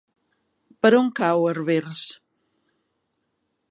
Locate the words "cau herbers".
1.21-2.03